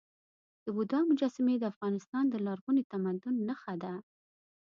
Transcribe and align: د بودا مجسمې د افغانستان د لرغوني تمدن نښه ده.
د 0.63 0.65
بودا 0.75 0.99
مجسمې 1.09 1.55
د 1.59 1.63
افغانستان 1.73 2.23
د 2.29 2.35
لرغوني 2.45 2.83
تمدن 2.91 3.35
نښه 3.47 3.73
ده. 3.83 3.93